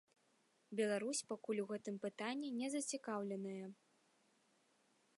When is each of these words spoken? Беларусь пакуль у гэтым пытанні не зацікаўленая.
Беларусь 0.79 1.21
пакуль 1.33 1.61
у 1.65 1.67
гэтым 1.73 1.95
пытанні 2.07 2.49
не 2.59 2.67
зацікаўленая. 2.77 3.73